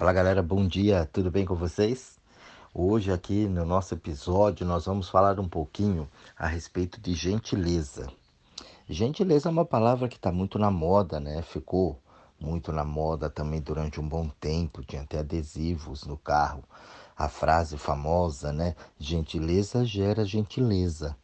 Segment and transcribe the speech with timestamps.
[0.00, 2.18] Fala galera, bom dia, tudo bem com vocês?
[2.72, 6.08] Hoje aqui no nosso episódio nós vamos falar um pouquinho
[6.38, 8.10] a respeito de gentileza.
[8.88, 11.42] Gentileza é uma palavra que está muito na moda, né?
[11.42, 12.00] Ficou
[12.40, 16.64] muito na moda também durante um bom tempo, tinha até adesivos no carro.
[17.14, 18.74] A frase famosa, né?
[18.98, 21.14] Gentileza gera gentileza.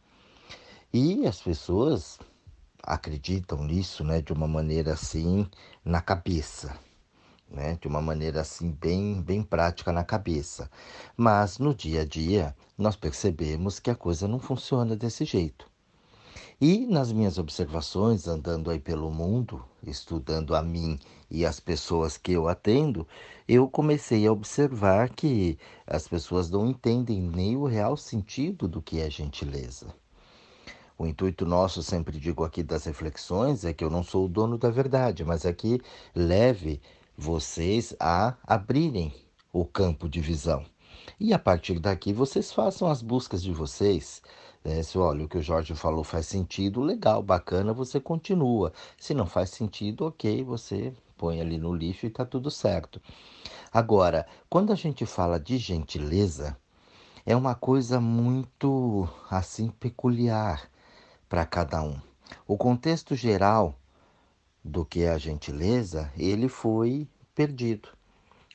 [0.92, 2.18] E as pessoas
[2.82, 5.48] acreditam nisso, né, de uma maneira assim,
[5.82, 6.78] na cabeça
[7.50, 7.78] né?
[7.80, 10.70] De uma maneira assim bem, bem prática na cabeça.
[11.16, 15.66] Mas no dia a dia nós percebemos que a coisa não funciona desse jeito.
[16.58, 20.98] E nas minhas observações, andando aí pelo mundo, estudando a mim
[21.30, 23.06] e as pessoas que eu atendo,
[23.46, 29.00] eu comecei a observar que as pessoas não entendem nem o real sentido do que
[29.00, 29.94] é gentileza.
[30.98, 34.56] O intuito nosso, sempre digo aqui das reflexões, é que eu não sou o dono
[34.56, 35.78] da verdade, mas é que
[36.14, 36.80] leve
[37.16, 39.12] vocês a abrirem
[39.52, 40.64] o campo de visão.
[41.18, 44.20] E a partir daqui vocês façam as buscas de vocês.
[44.62, 48.72] É, se olha, o que o Jorge falou faz sentido, legal, bacana, você continua.
[48.98, 53.00] Se não faz sentido, ok, você põe ali no lixo e está tudo certo.
[53.72, 56.56] Agora, quando a gente fala de gentileza,
[57.24, 60.68] é uma coisa muito assim peculiar
[61.28, 61.98] para cada um.
[62.46, 63.78] O contexto geral
[64.64, 67.90] do que é a gentileza, ele foi perdido.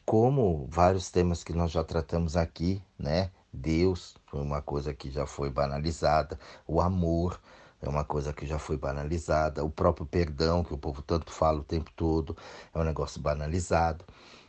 [0.03, 3.31] Como vários temas que nós já tratamos aqui, né?
[3.53, 7.39] Deus foi uma coisa que já foi banalizada, o amor
[7.79, 11.59] é uma coisa que já foi banalizada, o próprio perdão, que o povo tanto fala
[11.59, 12.35] o tempo todo,
[12.73, 14.03] é um negócio banalizado.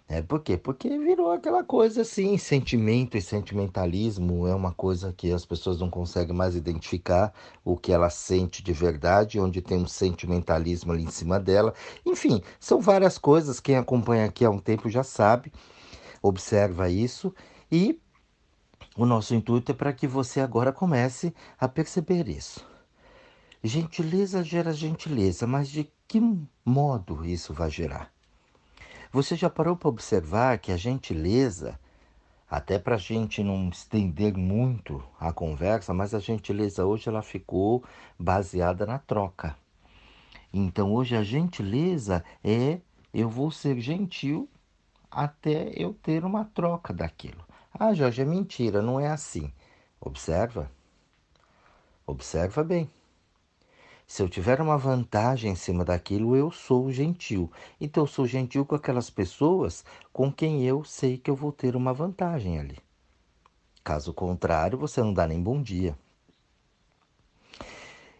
[0.08, 0.58] É, por quê?
[0.58, 5.88] Porque virou aquela coisa assim, sentimento e sentimentalismo é uma coisa que as pessoas não
[5.88, 7.32] conseguem mais identificar
[7.64, 11.72] o que ela sente de verdade, onde tem um sentimentalismo ali em cima dela.
[12.04, 15.52] Enfim, são várias coisas, quem acompanha aqui há um tempo já sabe,
[16.20, 17.34] observa isso
[17.70, 17.98] e
[18.96, 22.66] o nosso intuito é para que você agora comece a perceber isso.
[23.64, 26.20] Gentileza gera gentileza, mas de que
[26.64, 28.12] modo isso vai gerar?
[29.12, 31.78] Você já parou para observar que a gentileza,
[32.50, 37.84] até para a gente não estender muito a conversa, mas a gentileza hoje ela ficou
[38.18, 39.54] baseada na troca.
[40.50, 42.80] Então hoje a gentileza é
[43.12, 44.48] eu vou ser gentil
[45.10, 47.44] até eu ter uma troca daquilo.
[47.70, 49.52] Ah, Jorge, é mentira, não é assim.
[50.00, 50.70] Observa.
[52.06, 52.90] Observa bem.
[54.12, 57.50] Se eu tiver uma vantagem em cima daquilo, eu sou gentil.
[57.80, 61.74] Então, eu sou gentil com aquelas pessoas com quem eu sei que eu vou ter
[61.74, 62.76] uma vantagem ali.
[63.82, 65.96] Caso contrário, você não dá nem bom dia.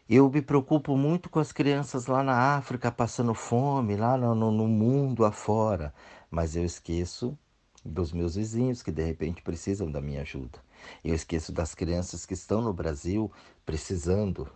[0.09, 4.67] Eu me preocupo muito com as crianças lá na África passando fome, lá no, no
[4.67, 5.93] mundo afora,
[6.31, 7.37] mas eu esqueço
[7.85, 10.59] dos meus vizinhos que de repente precisam da minha ajuda.
[11.05, 13.31] Eu esqueço das crianças que estão no Brasil
[13.67, 14.49] precisando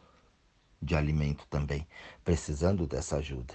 [0.81, 1.87] de alimento também,
[2.25, 3.55] precisando dessa ajuda.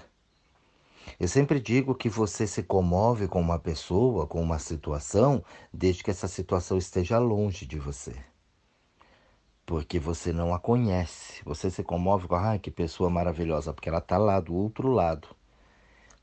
[1.20, 5.44] Eu sempre digo que você se comove com uma pessoa, com uma situação,
[5.74, 8.16] desde que essa situação esteja longe de você.
[9.66, 11.42] Porque você não a conhece.
[11.46, 15.28] Você se comove com, ah, que pessoa maravilhosa, porque ela está lá do outro lado.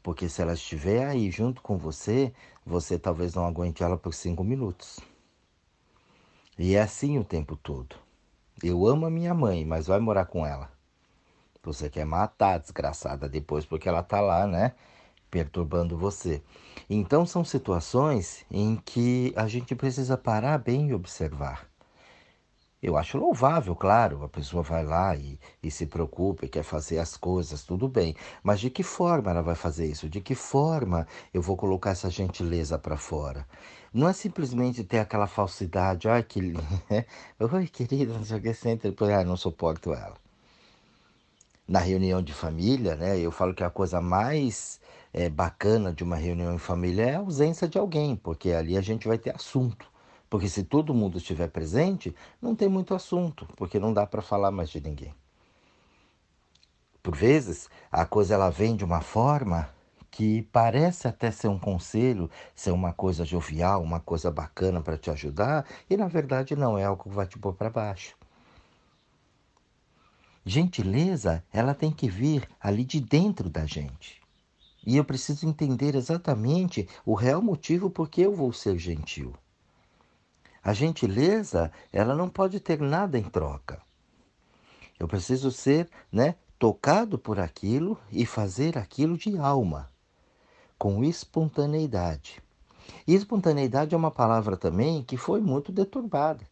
[0.03, 2.32] Porque se ela estiver aí junto com você,
[2.65, 5.00] você talvez não aguente ela por cinco minutos.
[6.59, 7.97] E é assim o tempo todo.
[8.62, 10.78] Eu amo a minha mãe, mas vai morar com ela.
[11.68, 14.72] Você quer matar a desgraçada depois porque ela tá lá, né?
[15.30, 16.42] Perturbando você.
[16.88, 21.68] Então são situações em que a gente precisa parar bem e observar.
[22.82, 26.98] Eu acho louvável, claro, a pessoa vai lá e, e se preocupa e quer fazer
[27.00, 28.16] as coisas, tudo bem.
[28.42, 30.08] Mas de que forma ela vai fazer isso?
[30.08, 33.46] De que forma eu vou colocar essa gentileza para fora?
[33.92, 36.40] Não é simplesmente ter aquela falsidade, ai que.
[37.52, 40.28] Oi, querida, não sei o que, depois, ah, não suporto ela
[41.68, 43.18] na reunião de família, né?
[43.18, 44.80] Eu falo que a coisa mais
[45.12, 48.80] é, bacana de uma reunião em família é a ausência de alguém, porque ali a
[48.80, 49.86] gente vai ter assunto.
[50.30, 54.50] Porque se todo mundo estiver presente, não tem muito assunto, porque não dá para falar
[54.50, 55.15] mais de ninguém.
[57.03, 59.71] Por vezes, a coisa ela vem de uma forma
[60.10, 65.10] que parece até ser um conselho, ser uma coisa jovial, uma coisa bacana para te
[65.10, 68.17] ajudar, e na verdade não é algo que vai te pôr para baixo.
[70.48, 74.18] Gentileza, ela tem que vir ali de dentro da gente.
[74.86, 79.34] E eu preciso entender exatamente o real motivo por que eu vou ser gentil.
[80.65, 83.83] A gentileza, ela não pode ter nada em troca.
[84.98, 89.92] Eu preciso ser, né, tocado por aquilo e fazer aquilo de alma,
[90.78, 92.42] com espontaneidade.
[93.06, 96.47] E espontaneidade é uma palavra também que foi muito deturbada.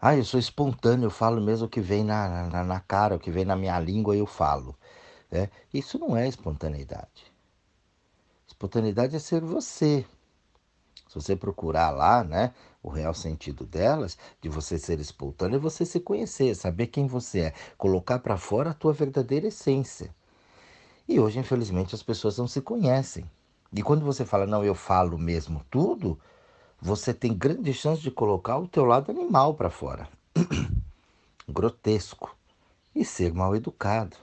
[0.00, 3.18] Ah, eu sou espontâneo, eu falo mesmo o que vem na, na, na cara, o
[3.18, 4.76] que vem na minha língua, eu falo.
[5.30, 7.32] É, isso não é espontaneidade.
[8.46, 10.04] Espontaneidade é ser você.
[11.08, 12.52] Se você procurar lá, né,
[12.82, 17.40] o real sentido delas, de você ser espontâneo, é você se conhecer, saber quem você
[17.40, 20.14] é, colocar para fora a tua verdadeira essência.
[21.08, 23.30] E hoje, infelizmente, as pessoas não se conhecem.
[23.72, 26.18] E quando você fala, não, eu falo mesmo tudo,
[26.80, 30.08] você tem grande chance de colocar o teu lado animal para fora.
[31.48, 32.36] Grotesco.
[32.94, 34.16] E ser mal educado.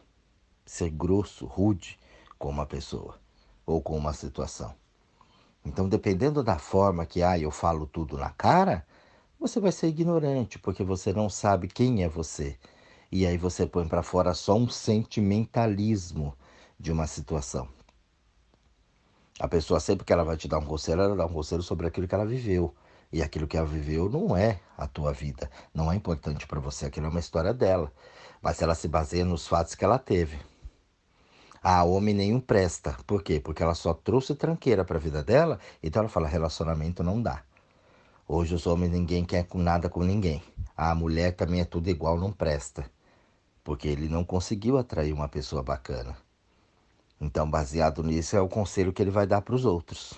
[0.66, 2.00] Ser grosso, rude
[2.40, 3.20] com uma pessoa
[3.66, 4.74] ou com uma situação.
[5.66, 8.86] Então, dependendo da forma que ah, eu falo tudo na cara,
[9.40, 12.58] você vai ser ignorante, porque você não sabe quem é você.
[13.12, 16.36] E aí você põe para fora só um sentimentalismo
[16.80, 17.68] de uma situação.
[19.40, 21.88] A pessoa sempre que ela vai te dar um conselho, ela dá um conselho sobre
[21.88, 22.74] aquilo que ela viveu.
[23.12, 26.88] E aquilo que ela viveu não é a tua vida, não é importante para você,
[26.88, 27.92] aquilo é uma história dela.
[28.42, 30.40] Mas ela se baseia nos fatos que ela teve.
[31.62, 32.98] Ah, homem nenhum presta.
[33.08, 33.40] Por quê?
[33.40, 37.44] Porque ela só trouxe tranqueira para a vida dela, então ela fala: relacionamento não dá.
[38.28, 40.42] Hoje os homens ninguém quer nada com ninguém.
[40.76, 42.90] A mulher também é tudo igual, não presta.
[43.64, 46.18] Porque ele não conseguiu atrair uma pessoa bacana.
[47.20, 50.14] Então, baseado nisso, é o conselho que ele vai dar para os outros,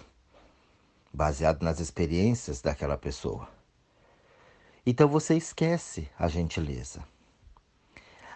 [1.13, 3.47] baseado nas experiências daquela pessoa.
[4.85, 7.03] Então você esquece a gentileza.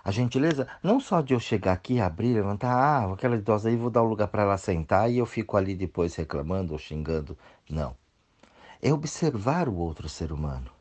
[0.04, 3.92] A gentileza, não só de eu chegar aqui, abrir, levantar, ah, aquela idosa aí, vou
[3.92, 7.38] dar um lugar para ela sentar e eu fico ali depois reclamando ou xingando.
[7.70, 7.96] Não.
[8.82, 10.72] É observar o outro ser humano.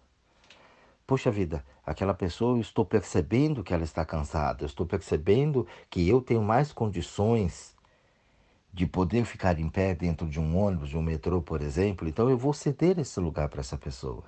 [1.09, 6.07] Poxa vida, aquela pessoa, eu estou percebendo que ela está cansada, eu estou percebendo que
[6.07, 7.75] eu tenho mais condições
[8.71, 12.29] de poder ficar em pé dentro de um ônibus, de um metrô, por exemplo, então
[12.29, 14.23] eu vou ceder esse lugar para essa pessoa.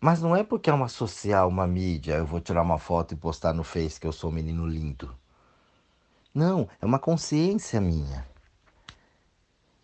[0.00, 3.16] Mas não é porque é uma social, uma mídia, eu vou tirar uma foto e
[3.16, 5.12] postar no Face que eu sou um menino lindo.
[6.32, 8.24] Não, é uma consciência minha.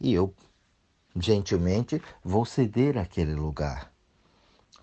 [0.01, 0.33] E eu,
[1.17, 3.93] gentilmente, vou ceder aquele lugar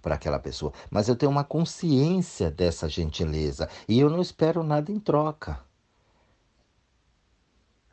[0.02, 0.74] para aquela pessoa.
[0.90, 5.60] Mas eu tenho uma consciência dessa gentileza e eu não espero nada em troca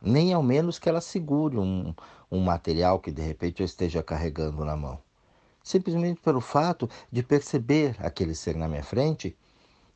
[0.00, 1.94] nem ao menos que ela segure um,
[2.30, 4.98] um material que de repente eu esteja carregando na mão.
[5.62, 9.36] Simplesmente pelo fato de perceber aquele ser na minha frente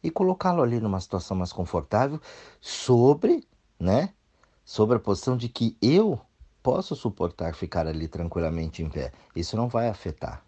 [0.03, 2.21] e colocá-lo ali numa situação mais confortável
[2.61, 3.47] sobre,
[3.79, 4.13] né,
[4.65, 6.21] sobre a posição de que eu
[6.63, 9.13] posso suportar ficar ali tranquilamente em pé.
[9.35, 10.45] Isso não vai afetar.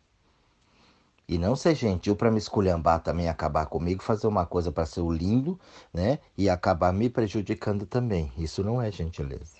[1.26, 5.00] E não ser gentil para me esculhambar também, acabar comigo, fazer uma coisa para ser
[5.00, 5.58] o lindo,
[5.92, 6.18] né?
[6.36, 8.30] E acabar me prejudicando também.
[8.36, 9.56] Isso não é gentileza.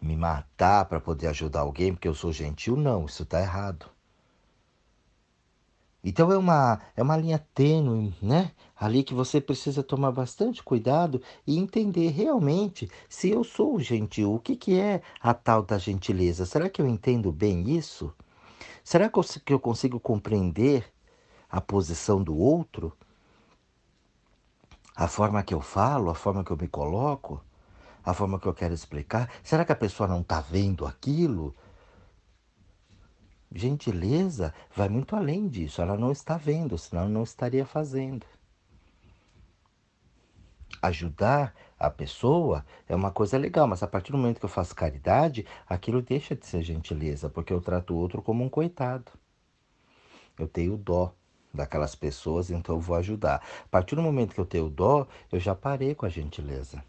[0.00, 3.86] Me matar para poder ajudar alguém porque eu sou gentil, não, isso está errado.
[6.02, 8.52] Então é uma, é uma linha tênue, né?
[8.76, 14.38] Ali que você precisa tomar bastante cuidado e entender realmente se eu sou gentil, o
[14.38, 16.46] que, que é a tal da gentileza?
[16.46, 18.14] Será que eu entendo bem isso?
[18.86, 19.10] Será
[19.44, 20.86] que eu consigo compreender
[21.50, 22.96] a posição do outro?
[24.94, 27.42] A forma que eu falo, a forma que eu me coloco,
[28.04, 29.28] a forma que eu quero explicar?
[29.42, 31.52] Será que a pessoa não está vendo aquilo?
[33.52, 35.82] Gentileza vai muito além disso.
[35.82, 38.24] Ela não está vendo, senão não estaria fazendo
[40.82, 44.74] ajudar a pessoa é uma coisa legal, mas a partir do momento que eu faço
[44.74, 49.12] caridade, aquilo deixa de ser gentileza, porque eu trato o outro como um coitado.
[50.38, 51.14] Eu tenho dó
[51.52, 53.42] daquelas pessoas, então eu vou ajudar.
[53.64, 56.82] A partir do momento que eu tenho dó, eu já parei com a gentileza.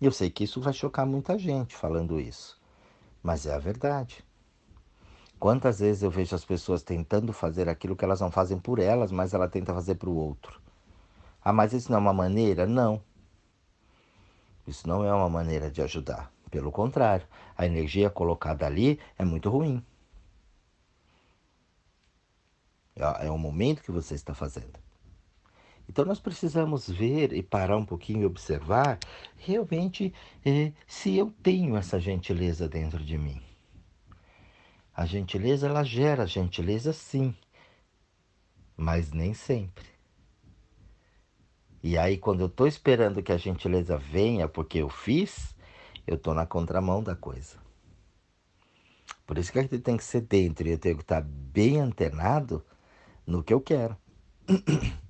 [0.00, 2.60] E eu sei que isso vai chocar muita gente falando isso,
[3.22, 4.24] mas é a verdade.
[5.38, 9.10] Quantas vezes eu vejo as pessoas tentando fazer aquilo que elas não fazem por elas,
[9.12, 10.60] mas ela tenta fazer para o outro.
[11.44, 12.66] Ah, mas isso não é uma maneira?
[12.66, 13.02] Não.
[14.66, 16.32] Isso não é uma maneira de ajudar.
[16.50, 19.84] Pelo contrário, a energia colocada ali é muito ruim.
[22.96, 24.78] É, é o momento que você está fazendo.
[25.88, 28.98] Então nós precisamos ver e parar um pouquinho e observar
[29.36, 33.42] realmente eh, se eu tenho essa gentileza dentro de mim.
[34.94, 37.34] A gentileza ela gera gentileza sim,
[38.76, 39.93] mas nem sempre.
[41.84, 45.54] E aí, quando eu estou esperando que a gentileza venha porque eu fiz,
[46.06, 47.58] eu estou na contramão da coisa.
[49.26, 51.78] Por isso que a gente tem que ser dentro e eu tenho que estar bem
[51.78, 52.64] antenado
[53.26, 53.94] no que eu quero.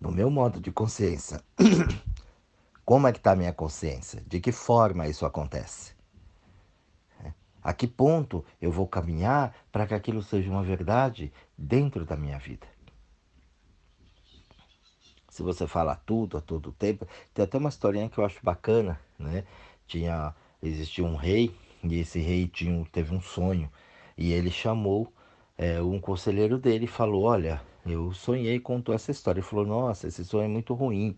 [0.00, 1.42] No meu modo de consciência.
[2.86, 4.22] Como é que está a minha consciência?
[4.24, 5.92] De que forma isso acontece?
[7.60, 12.38] A que ponto eu vou caminhar para que aquilo seja uma verdade dentro da minha
[12.38, 12.68] vida?
[15.38, 18.98] Se você fala tudo a todo tempo, tem até uma historinha que eu acho bacana,
[19.16, 19.44] né?
[19.86, 21.54] Tinha existia um rei
[21.84, 23.70] e esse rei tinha, teve um sonho
[24.16, 25.12] e ele chamou
[25.56, 29.38] é, um conselheiro dele e falou: Olha, eu sonhei, contou essa história.
[29.38, 31.16] Ele falou: Nossa, esse sonho é muito ruim.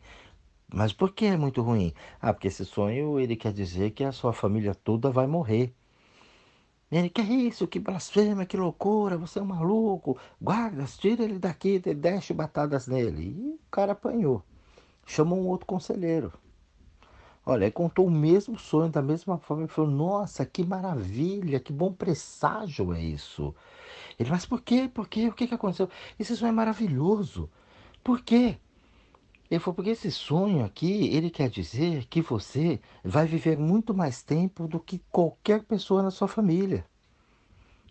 [0.71, 1.95] Mas por que é muito ruim?
[2.21, 5.73] Ah, porque esse sonho ele quer dizer que a sua família toda vai morrer.
[6.91, 7.69] Ele, que isso?
[7.69, 10.19] Que blasfêmia, que loucura, você é um maluco.
[10.41, 13.29] Guarda, tira ele daqui, deixe batadas nele.
[13.29, 14.43] E o cara apanhou.
[15.07, 16.33] Chamou um outro conselheiro.
[17.47, 19.65] Olha, ele contou o mesmo sonho da mesma forma.
[19.65, 23.55] Ele falou: Nossa, que maravilha, que bom presságio é isso.
[24.19, 24.91] Ele, mas por quê?
[24.93, 25.29] Por quê?
[25.29, 25.89] O que, que aconteceu?
[26.19, 27.49] Esse sonho é maravilhoso.
[28.05, 28.59] Por quê?
[29.51, 34.23] Ele falou, porque esse sonho aqui, ele quer dizer que você vai viver muito mais
[34.23, 36.87] tempo do que qualquer pessoa na sua família.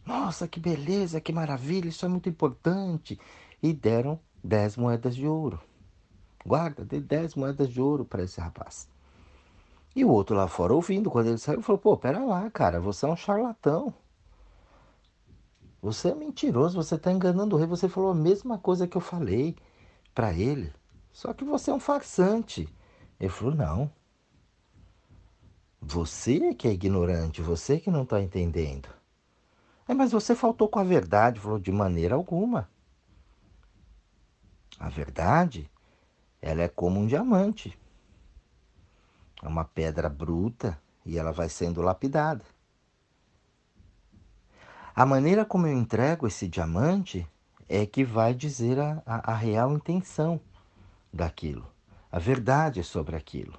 [0.05, 3.19] Nossa, que beleza, que maravilha, isso é muito importante.
[3.61, 5.59] E deram dez moedas de ouro.
[6.45, 8.89] Guarda, dê dez moedas de ouro para esse rapaz.
[9.93, 13.05] E o outro lá fora ouvindo, quando ele saiu, falou: pô, pera lá, cara, você
[13.05, 13.93] é um charlatão.
[15.81, 17.67] Você é mentiroso, você está enganando o rei.
[17.67, 19.55] Você falou a mesma coisa que eu falei
[20.13, 20.73] para ele.
[21.11, 22.67] Só que você é um farsante.
[23.19, 23.91] Ele falou: não.
[25.81, 28.89] Você é que é ignorante, você que não está entendendo.
[29.87, 32.69] É, mas você faltou com a verdade, falou de maneira alguma.
[34.77, 35.69] A verdade,
[36.41, 37.77] ela é como um diamante.
[39.41, 42.43] É uma pedra bruta e ela vai sendo lapidada.
[44.93, 47.25] A maneira como eu entrego esse diamante
[47.67, 50.41] é que vai dizer a, a, a real intenção
[51.11, 51.65] daquilo,
[52.11, 53.57] a verdade sobre aquilo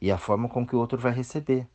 [0.00, 1.66] e a forma com que o outro vai receber.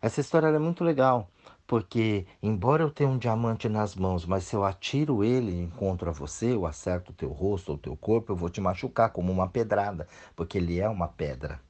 [0.00, 1.30] Essa história é muito legal,
[1.66, 6.52] porque embora eu tenha um diamante nas mãos, mas se eu atiro ele contra você,
[6.54, 9.48] eu acerto o teu rosto ou o teu corpo, eu vou te machucar como uma
[9.48, 11.60] pedrada, porque ele é uma pedra.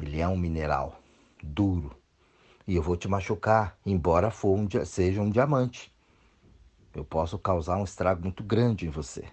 [0.00, 1.00] Ele é um mineral
[1.42, 1.96] duro.
[2.66, 5.94] E eu vou te machucar, embora for um, seja um diamante.
[6.94, 9.24] Eu posso causar um estrago muito grande em você.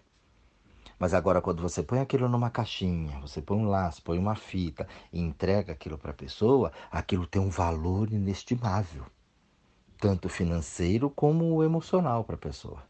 [1.03, 4.87] Mas agora, quando você põe aquilo numa caixinha, você põe um laço, põe uma fita
[5.11, 9.03] e entrega aquilo para a pessoa, aquilo tem um valor inestimável,
[9.99, 12.81] tanto financeiro como emocional para a pessoa.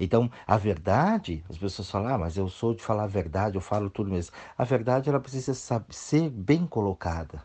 [0.00, 3.60] Então, a verdade, as pessoas falam, ah, mas eu sou de falar a verdade, eu
[3.60, 4.34] falo tudo mesmo.
[4.58, 5.54] A verdade, ela precisa
[5.88, 7.44] ser bem colocada.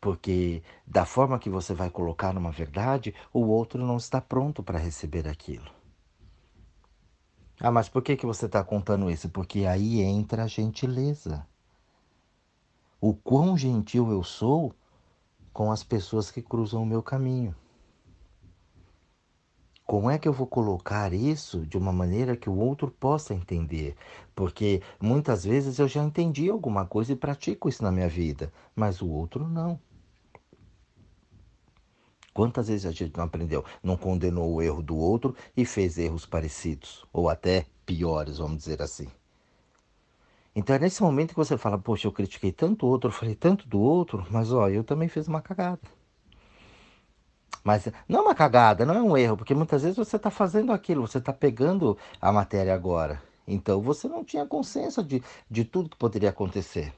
[0.00, 4.78] Porque da forma que você vai colocar numa verdade, o outro não está pronto para
[4.78, 5.77] receber aquilo.
[7.60, 9.28] Ah, mas por que, que você está contando isso?
[9.28, 11.44] Porque aí entra a gentileza.
[13.00, 14.72] O quão gentil eu sou
[15.52, 17.54] com as pessoas que cruzam o meu caminho.
[19.84, 23.96] Como é que eu vou colocar isso de uma maneira que o outro possa entender?
[24.36, 29.00] Porque muitas vezes eu já entendi alguma coisa e pratico isso na minha vida, mas
[29.00, 29.80] o outro não.
[32.38, 36.24] Quantas vezes a gente não aprendeu, não condenou o erro do outro e fez erros
[36.24, 39.08] parecidos, ou até piores, vamos dizer assim.
[40.54, 43.34] Então é nesse momento que você fala, poxa, eu critiquei tanto o outro, eu falei
[43.34, 45.80] tanto do outro, mas ó, eu também fiz uma cagada.
[47.64, 50.70] Mas não é uma cagada, não é um erro, porque muitas vezes você está fazendo
[50.70, 53.20] aquilo, você está pegando a matéria agora.
[53.48, 56.94] Então você não tinha consciência de, de tudo que poderia acontecer.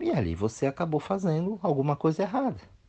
[0.00, 2.79] E ali você acabou fazendo alguma coisa errada.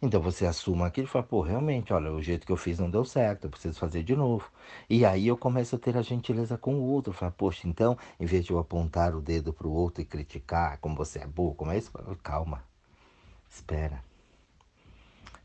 [0.00, 2.88] Então você assuma aquilo e fala, pô, realmente, olha, o jeito que eu fiz não
[2.88, 4.48] deu certo, eu preciso fazer de novo.
[4.88, 7.12] E aí eu começo a ter a gentileza com o outro.
[7.12, 10.78] Fala, poxa, então, em vez de eu apontar o dedo para o outro e criticar
[10.78, 11.90] como você é burro, como é isso,
[12.22, 12.62] calma,
[13.50, 14.04] espera.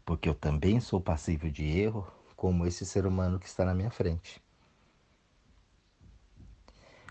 [0.06, 2.06] Porque eu também sou passível de erro,
[2.36, 4.40] como esse ser humano que está na minha frente.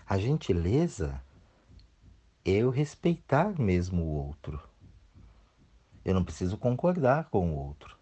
[0.07, 1.21] A gentileza
[2.45, 4.61] é eu respeitar mesmo o outro
[6.05, 7.97] eu não preciso concordar com o outro,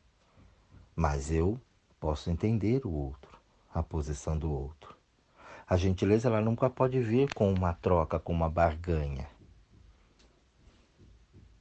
[0.95, 1.59] mas eu
[1.99, 3.37] posso entender o outro,
[3.73, 4.95] a posição do outro.
[5.67, 9.29] A gentileza ela nunca pode vir com uma troca, com uma barganha.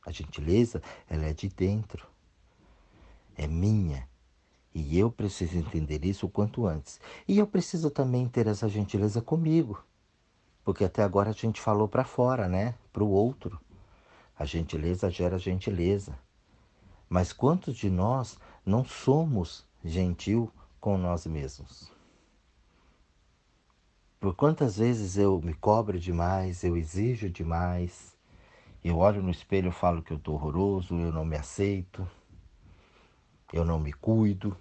[0.05, 2.07] A gentileza ela é de dentro,
[3.37, 4.09] é minha.
[4.75, 7.01] E eu preciso entender isso o quanto antes.
[7.27, 9.85] E eu preciso também ter essa gentileza comigo.
[10.65, 12.75] Porque até agora a gente falou para fora, né?
[12.93, 13.61] Para o outro.
[14.39, 16.19] A gentileza gera gentileza.
[17.11, 20.49] Mas quantos de nós não somos gentil
[20.81, 21.91] com nós mesmos?
[24.21, 28.17] Por quantas vezes eu me cobro demais, eu exijo demais,
[28.83, 32.09] Eu olho no espelho e falo que eu estou horroroso, eu não me aceito,
[33.53, 34.57] eu não me cuido,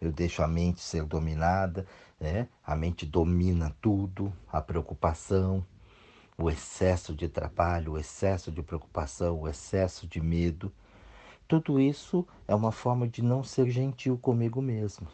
[0.00, 1.86] eu deixo a mente ser dominada,
[2.18, 2.48] né?
[2.64, 5.64] A mente domina tudo, a preocupação,
[6.36, 10.72] o excesso de trabalho, o excesso de preocupação, o excesso de medo.
[11.52, 15.06] Tudo isso é uma forma de não ser gentil comigo mesmo.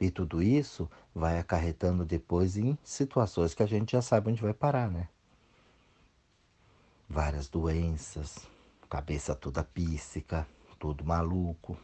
[0.00, 4.54] E tudo isso vai acarretando depois em situações que a gente já sabe onde vai
[4.54, 5.10] parar, né?
[7.06, 8.48] Várias doenças,
[8.88, 11.76] cabeça toda píssica, tudo maluco.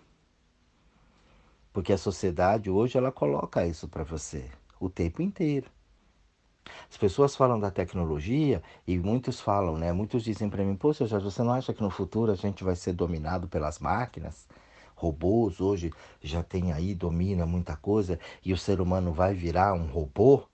[1.75, 5.71] Porque a sociedade hoje ela coloca isso para você o tempo inteiro.
[6.91, 9.93] As pessoas falam da tecnologia e muitos falam, né?
[9.93, 12.77] Muitos dizem para mim, poxa, Jorge, você não acha que no futuro a gente vai
[12.77, 14.47] ser dominado pelas máquinas?
[14.95, 15.93] Robôs hoje
[16.23, 20.45] já tem aí, domina muita coisa e o ser humano vai virar um robô?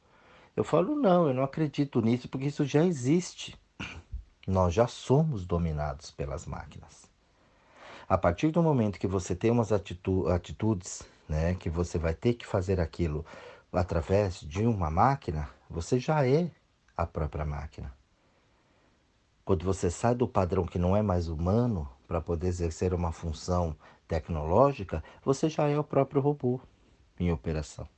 [0.57, 3.59] Eu falo, não, eu não acredito nisso porque isso já existe.
[4.47, 7.11] Nós já somos dominados pelas máquinas.
[8.09, 12.35] A partir do momento que você tem umas atitu atitudes, né, que você vai ter
[12.35, 13.25] que fazer aquilo
[13.73, 16.51] através de uma máquina, você já é
[16.97, 17.93] a própria máquina.
[19.45, 23.75] Quando você sai do padrão que não é mais humano para poder exercer uma função
[24.07, 26.61] tecnológica, você já é o próprio robô
[27.19, 27.89] em operação.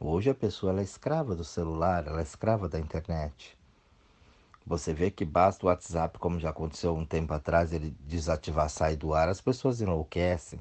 [0.00, 3.56] Hoje a pessoa é escrava do celular, ela é escrava da internet.
[4.66, 8.96] Você vê que basta o WhatsApp, como já aconteceu um tempo atrás, ele desativar, sair
[8.96, 10.60] do ar, as pessoas enlouquecem.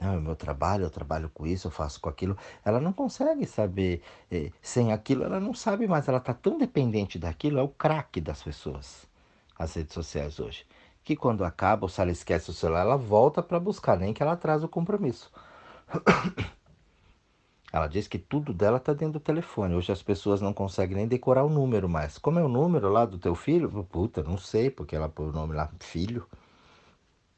[0.00, 2.36] Não, é meu trabalho, eu trabalho com isso, eu faço com aquilo.
[2.64, 4.02] Ela não consegue saber.
[4.30, 6.06] Eh, sem aquilo, ela não sabe mais.
[6.08, 9.06] Ela está tão dependente daquilo, é o craque das pessoas,
[9.58, 10.64] as redes sociais hoje.
[11.04, 14.22] Que quando acaba, ou se ela esquece o celular, ela volta para buscar, nem que
[14.22, 15.32] ela traz o compromisso.
[17.70, 19.74] Ela diz que tudo dela está dentro do telefone.
[19.74, 22.16] Hoje as pessoas não conseguem nem decorar o número mais.
[22.16, 23.84] Como é o número lá do teu filho?
[23.84, 26.26] Puta, não sei, porque ela põe o nome lá, filho.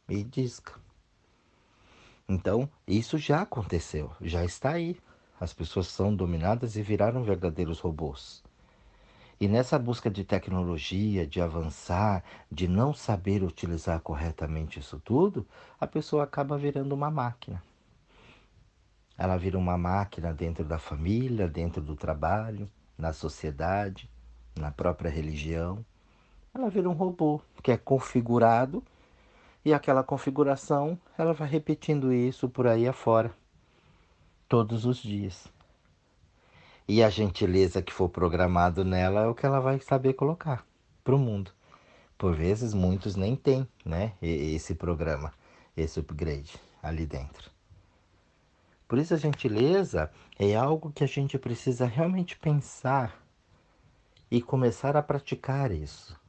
[0.08, 0.72] E disca.
[2.32, 4.96] Então, isso já aconteceu, já está aí.
[5.40, 8.44] As pessoas são dominadas e viraram verdadeiros robôs.
[9.40, 15.44] E nessa busca de tecnologia, de avançar, de não saber utilizar corretamente isso tudo,
[15.80, 17.60] a pessoa acaba virando uma máquina.
[19.18, 24.08] Ela vira uma máquina dentro da família, dentro do trabalho, na sociedade,
[24.56, 25.84] na própria religião.
[26.54, 28.84] Ela vira um robô que é configurado
[29.64, 33.32] e aquela configuração, ela vai repetindo isso por aí afora,
[34.48, 35.46] todos os dias.
[36.88, 40.66] E a gentileza que for programado nela é o que ela vai saber colocar
[41.04, 41.52] para o mundo.
[42.18, 45.32] Por vezes muitos nem têm, né, esse programa,
[45.76, 47.50] esse upgrade ali dentro.
[48.88, 53.16] Por isso a gentileza é algo que a gente precisa realmente pensar
[54.30, 56.19] e começar a praticar isso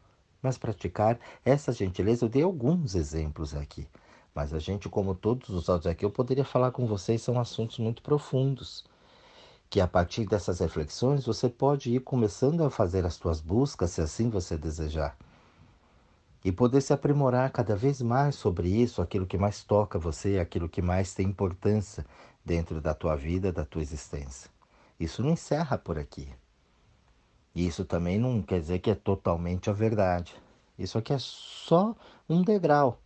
[0.42, 2.26] mas praticar essa gentileza.
[2.26, 3.88] Eu dei alguns exemplos aqui,
[4.34, 7.78] mas a gente, como todos os outros aqui, eu poderia falar com vocês, são assuntos
[7.80, 8.84] muito profundos.
[9.70, 14.02] Que a partir dessas reflexões você pode ir começando a fazer as suas buscas, se
[14.02, 15.16] assim você desejar.
[16.44, 20.68] E poder se aprimorar cada vez mais sobre isso, aquilo que mais toca você, aquilo
[20.68, 22.06] que mais tem importância
[22.44, 24.50] dentro da tua vida, da tua existência.
[25.00, 26.34] Isso não encerra por aqui.
[27.56, 30.36] Isso também não quer dizer que é totalmente a verdade.
[30.80, 31.96] Isso aqui é só
[32.30, 32.98] um degrau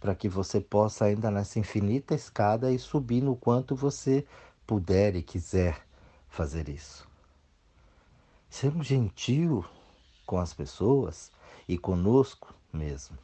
[0.00, 4.24] para que você possa ainda nessa infinita escada e subir no quanto você
[4.66, 5.84] puder e quiser
[6.28, 7.06] fazer isso.
[8.48, 9.64] Ser um gentil
[10.24, 11.30] com as pessoas
[11.68, 13.18] e conosco mesmo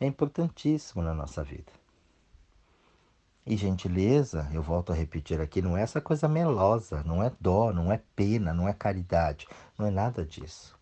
[0.00, 1.72] é importantíssimo na nossa vida.
[3.50, 7.72] E gentileza, eu volto a repetir aqui, não é essa coisa melosa, não é dó,
[7.72, 10.78] não é pena, não é caridade, não é nada disso.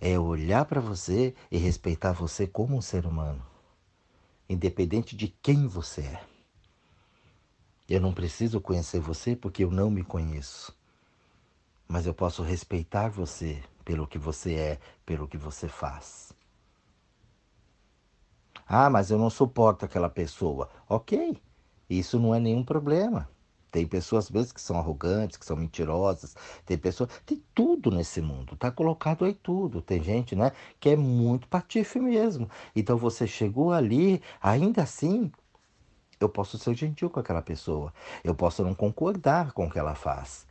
[0.00, 3.40] É olhar para você e respeitar você como um ser humano,
[4.48, 6.24] independente de quem você é.
[7.88, 10.76] Eu não preciso conhecer você porque eu não me conheço.
[11.86, 16.32] Mas eu posso respeitar você pelo que você é, pelo que você faz.
[18.68, 20.68] Ah, mas eu não suporto aquela pessoa.
[20.88, 21.36] Ok,
[21.88, 23.28] isso não é nenhum problema.
[23.70, 28.56] Tem pessoas mesmo que são arrogantes, que são mentirosas, tem pessoas, tem tudo nesse mundo,
[28.56, 29.82] tá colocado aí tudo.
[29.82, 32.48] Tem gente, né, que é muito patife mesmo.
[32.74, 35.30] Então você chegou ali, ainda assim,
[36.20, 37.94] eu posso ser gentil com aquela pessoa.
[38.24, 40.47] Eu posso não concordar com o que ela faz.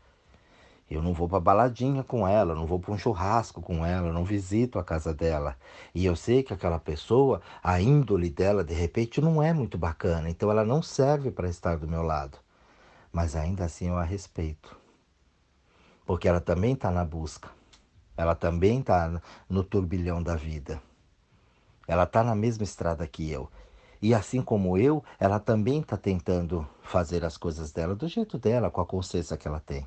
[0.90, 4.24] Eu não vou para baladinha com ela, não vou para um churrasco com ela, não
[4.24, 5.58] visito a casa dela.
[5.94, 10.30] E eu sei que aquela pessoa, a índole dela, de repente, não é muito bacana,
[10.30, 12.38] então ela não serve para estar do meu lado.
[13.12, 14.78] Mas ainda assim eu a respeito.
[16.06, 17.50] Porque ela também está na busca.
[18.16, 20.82] Ela também está no turbilhão da vida.
[21.86, 23.50] Ela está na mesma estrada que eu.
[24.02, 28.72] E assim como eu, ela também está tentando fazer as coisas dela do jeito dela,
[28.72, 29.86] com a consciência que ela tem.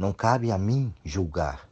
[0.00, 1.68] Não cabe a mim julgar.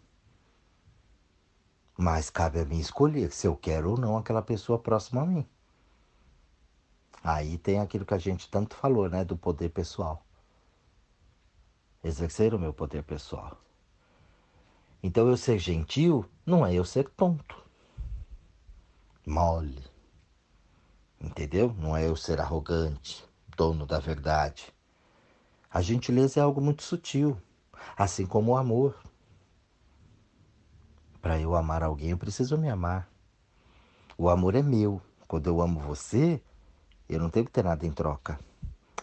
[1.96, 5.48] Mas cabe a mim escolher se eu quero ou não aquela pessoa próxima a mim.
[7.24, 10.22] Aí tem aquilo que a gente tanto falou, né, do poder pessoal.
[12.04, 13.56] Exercer o meu poder pessoal.
[15.02, 17.56] Então eu ser gentil não é eu ser tonto,
[19.26, 19.82] mole.
[21.18, 21.74] Entendeu?
[21.78, 24.70] Não é eu ser arrogante, dono da verdade.
[25.70, 27.40] A gentileza é algo muito sutil,
[27.96, 28.96] assim como o amor.
[31.20, 33.08] Para eu amar alguém, eu preciso me amar.
[34.16, 35.00] O amor é meu.
[35.26, 36.42] Quando eu amo você,
[37.08, 38.38] eu não tenho que ter nada em troca.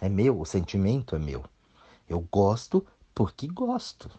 [0.01, 1.43] É meu, o sentimento é meu.
[2.07, 4.09] Eu gosto porque gosto.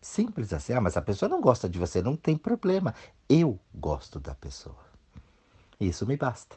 [0.00, 0.72] Simples assim.
[0.72, 2.94] Ah, mas a pessoa não gosta de você, não tem problema.
[3.28, 4.84] Eu gosto da pessoa.
[5.78, 6.56] Isso me basta.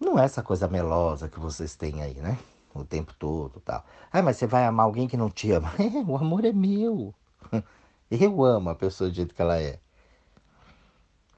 [0.00, 2.36] Não é essa coisa melosa que vocês têm aí, né?
[2.74, 3.84] O tempo todo tal.
[4.10, 5.72] Ah, mas você vai amar alguém que não te ama.
[5.78, 7.14] É, o amor é meu.
[8.10, 9.78] Eu amo a pessoa do jeito que ela é.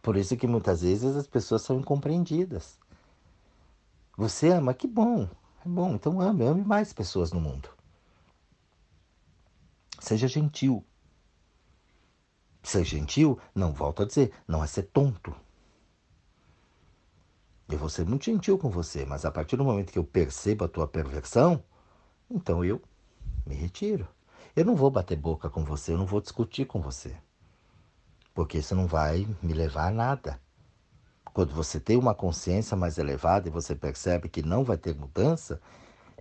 [0.02, 2.78] Por isso que muitas vezes as pessoas são incompreendidas.
[4.16, 4.74] Você ama?
[4.74, 5.28] Que bom.
[5.64, 7.70] É bom, então ame, ame mais pessoas no mundo.
[9.98, 10.84] Seja gentil.
[12.62, 15.34] Ser gentil, não volto a dizer, não é ser tonto.
[17.74, 20.64] Eu vou ser muito gentil com você, mas a partir do momento que eu percebo
[20.64, 21.60] a tua perversão,
[22.30, 22.80] então eu
[23.44, 24.06] me retiro.
[24.54, 27.16] Eu não vou bater boca com você, eu não vou discutir com você.
[28.32, 30.40] Porque isso não vai me levar a nada.
[31.32, 35.60] Quando você tem uma consciência mais elevada e você percebe que não vai ter mudança,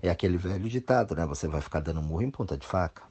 [0.01, 1.23] é aquele velho ditado, né?
[1.27, 3.03] Você vai ficar dando murro em ponta de faca.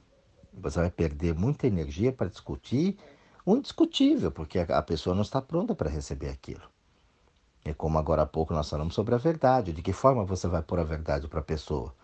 [0.52, 2.98] Você vai perder muita energia para discutir
[3.46, 6.72] o indiscutível, porque a pessoa não está pronta para receber aquilo.
[7.64, 9.72] É como agora há pouco nós falamos sobre a verdade.
[9.72, 11.94] De que forma você vai pôr a verdade para a pessoa?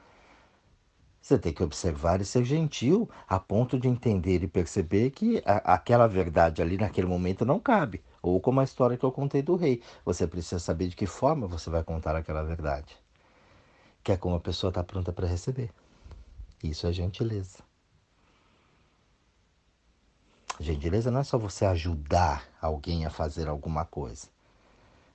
[1.21, 5.75] Você tem que observar e ser gentil a ponto de entender e perceber que a,
[5.75, 8.03] aquela verdade ali naquele momento não cabe.
[8.23, 9.83] Ou como a história que eu contei do rei.
[10.05, 12.97] Você precisa saber de que forma você vai contar aquela verdade.
[14.03, 15.71] Que é como a pessoa está pronta para receber.
[16.62, 17.59] Isso é gentileza.
[20.61, 24.29] Gentileza não é só você ajudar alguém a fazer alguma coisa.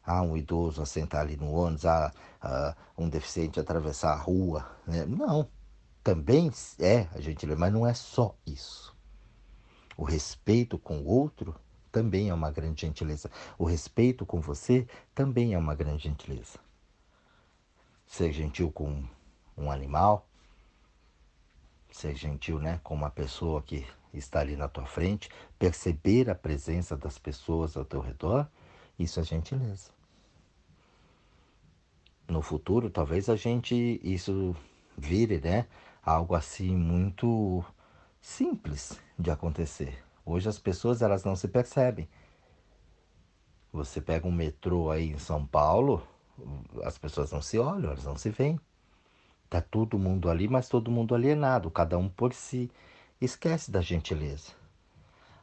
[0.06, 2.12] Ah, um idoso a sentar ali no ônibus, ah,
[2.42, 4.66] ah um deficiente a atravessar a rua.
[4.86, 5.06] Né?
[5.06, 5.50] Não.
[6.04, 8.94] Também é a gentileza, mas não é só isso.
[9.96, 11.56] O respeito com o outro
[11.92, 13.30] também é uma grande gentileza.
[13.58, 16.60] O respeito com você também é uma grande gentileza.
[18.06, 19.06] Ser gentil com
[19.56, 20.28] um animal,
[21.92, 26.98] ser gentil né, com uma pessoa que está ali na tua frente, perceber a presença
[26.98, 28.48] das pessoas ao teu redor,
[28.98, 29.93] isso é gentileza.
[32.34, 34.56] No futuro, talvez a gente isso
[34.98, 35.68] vire, né,
[36.04, 37.64] algo assim muito
[38.20, 40.04] simples de acontecer.
[40.26, 42.10] Hoje as pessoas elas não se percebem.
[43.72, 46.02] Você pega um metrô aí em São Paulo,
[46.84, 48.60] as pessoas não se olham, elas não se veem.
[49.48, 52.72] Tá todo mundo ali, mas todo mundo alienado, cada um por si.
[53.22, 54.54] Esquece da gentileza.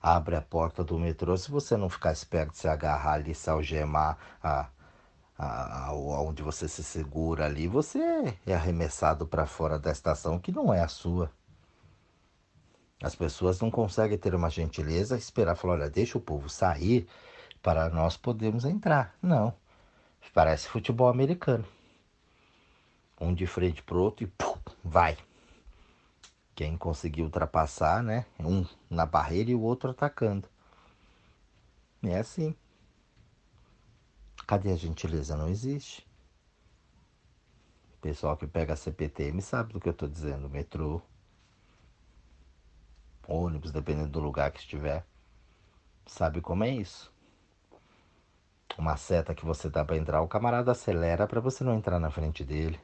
[0.03, 4.19] Abre a porta do metrô, se você não ficar esperto, se agarrar ali, se algemar
[4.43, 4.69] a,
[6.21, 7.99] onde você se segura ali, você
[8.47, 11.31] é arremessado para fora da estação que não é a sua.
[13.03, 17.09] As pessoas não conseguem ter uma gentileza esperar falar, olha, deixa o povo sair
[17.63, 19.15] para nós podermos entrar.
[19.23, 19.55] Não.
[20.35, 21.65] Parece futebol americano.
[23.19, 25.17] Um de frente pro outro e pum, vai.
[26.55, 28.27] Quem conseguiu ultrapassar, né?
[28.39, 30.47] Um na barreira e o outro atacando.
[32.03, 32.55] É assim.
[34.51, 35.37] Cadê a gentileza?
[35.37, 36.05] Não existe.
[37.95, 40.51] O pessoal que pega a CPTM sabe do que eu estou dizendo.
[40.51, 41.01] Metrô,
[43.29, 45.07] ônibus, dependendo do lugar que estiver.
[46.05, 47.13] Sabe como é isso?
[48.77, 52.11] Uma seta que você dá para entrar, o camarada acelera para você não entrar na
[52.11, 52.81] frente dele.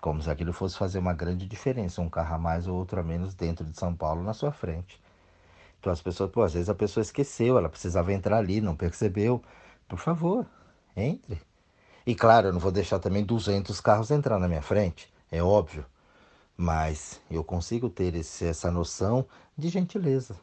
[0.00, 3.02] Como se aquilo fosse fazer uma grande diferença, um carro a mais ou outro a
[3.02, 4.98] menos dentro de São Paulo na sua frente.
[5.78, 9.44] Então as pessoas, pô, às vezes a pessoa esqueceu, ela precisava entrar ali, não percebeu.
[9.86, 10.46] Por favor,
[10.96, 11.40] entre.
[12.06, 15.84] E claro, eu não vou deixar também 200 carros entrar na minha frente, é óbvio.
[16.56, 19.26] Mas eu consigo ter esse, essa noção
[19.56, 20.36] de gentileza.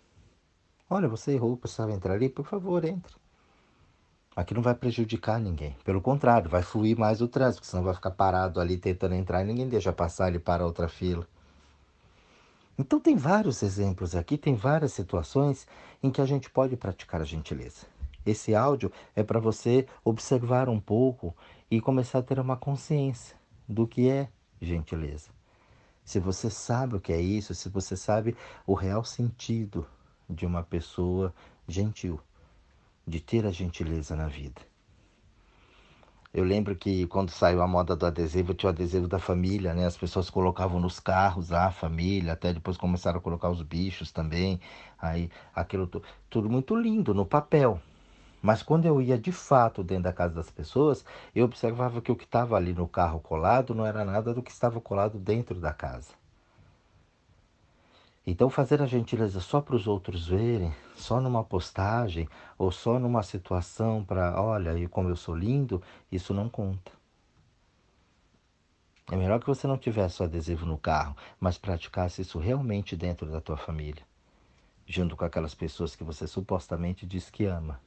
[0.90, 3.16] Olha, você errou, precisava entrar ali, por favor, entre.
[4.36, 5.76] Aqui não vai prejudicar ninguém.
[5.84, 9.48] Pelo contrário, vai fluir mais o trânsito, senão vai ficar parado ali tentando entrar e
[9.48, 11.28] ninguém deixa passar ele para outra fila.
[12.78, 15.68] Então tem vários exemplos aqui, tem várias situações
[16.04, 17.88] em que a gente pode praticar a gentileza.
[18.28, 21.34] Esse áudio é para você observar um pouco
[21.72, 24.28] e começar a ter uma consciência do que é
[24.62, 25.30] gentileza.
[26.04, 28.36] Se você sabe o que é isso, se você sabe
[28.66, 29.88] o real sentido
[30.30, 31.34] de uma pessoa
[31.66, 32.20] gentil,
[33.08, 34.62] de ter a gentileza na vida.
[36.34, 39.86] Eu lembro que quando saiu a moda do adesivo, tinha o adesivo da família, né?
[39.86, 44.60] As pessoas colocavam nos carros a família, até depois começaram a colocar os bichos também.
[45.02, 45.90] Aí aquilo
[46.30, 47.82] tudo muito lindo no papel.
[48.42, 52.16] Mas quando eu ia de fato dentro da casa das pessoas, eu observava que o
[52.16, 55.74] que estava ali no carro colado não era nada do que estava colado dentro da
[55.74, 56.14] casa.
[58.30, 63.24] Então, fazer a gentileza só para os outros verem, só numa postagem ou só numa
[63.24, 66.92] situação para, olha, e como eu sou lindo, isso não conta.
[69.10, 73.32] É melhor que você não tivesse o adesivo no carro, mas praticasse isso realmente dentro
[73.32, 74.04] da tua família,
[74.86, 77.80] junto com aquelas pessoas que você supostamente diz que ama.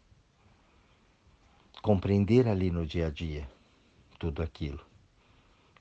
[1.82, 3.48] Compreender ali no dia a dia
[4.18, 4.80] tudo aquilo.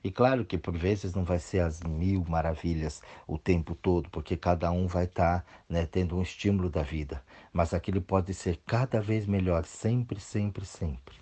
[0.02, 4.34] E claro que por vezes não vai ser as mil maravilhas o tempo todo, porque
[4.34, 7.22] cada um vai estar tá, né, tendo um estímulo da vida.
[7.52, 11.16] Mas aquilo pode ser cada vez melhor, sempre, sempre, sempre.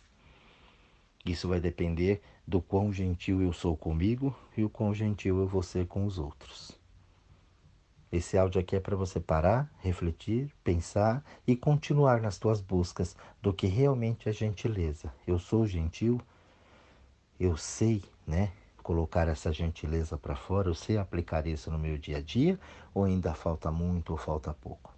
[1.27, 5.63] Isso vai depender do quão gentil eu sou comigo e o quão gentil eu vou
[5.63, 6.78] ser com os outros.
[8.11, 13.53] Esse áudio aqui é para você parar, refletir, pensar e continuar nas tuas buscas do
[13.53, 15.13] que realmente é gentileza.
[15.27, 16.21] Eu sou gentil,
[17.39, 18.51] eu sei, né?
[18.89, 20.71] colocar essa gentileza para fora?
[20.71, 22.59] Eu sei aplicar isso no meu dia a dia
[22.95, 24.95] ou ainda falta muito ou falta pouco?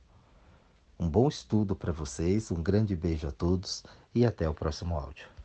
[0.97, 3.83] Um bom estudo para vocês, um grande beijo a todos
[4.15, 5.27] e até o próximo áudio.